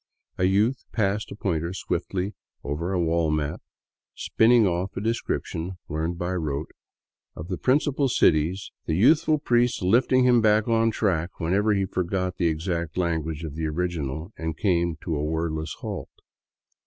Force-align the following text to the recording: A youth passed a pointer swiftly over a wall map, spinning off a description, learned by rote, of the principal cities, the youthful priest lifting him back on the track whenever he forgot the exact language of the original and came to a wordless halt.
A 0.39 0.45
youth 0.45 0.83
passed 0.91 1.31
a 1.31 1.35
pointer 1.35 1.73
swiftly 1.75 2.33
over 2.63 2.91
a 2.91 2.99
wall 2.99 3.29
map, 3.29 3.61
spinning 4.15 4.65
off 4.65 4.97
a 4.97 4.99
description, 4.99 5.77
learned 5.87 6.17
by 6.17 6.33
rote, 6.33 6.71
of 7.35 7.49
the 7.49 7.57
principal 7.59 8.09
cities, 8.09 8.71
the 8.87 8.95
youthful 8.95 9.37
priest 9.37 9.83
lifting 9.83 10.23
him 10.23 10.41
back 10.41 10.67
on 10.67 10.87
the 10.87 10.91
track 10.93 11.39
whenever 11.39 11.75
he 11.75 11.85
forgot 11.85 12.37
the 12.37 12.47
exact 12.47 12.97
language 12.97 13.43
of 13.43 13.53
the 13.53 13.67
original 13.67 14.33
and 14.37 14.57
came 14.57 14.95
to 15.01 15.15
a 15.15 15.23
wordless 15.23 15.75
halt. 15.81 16.09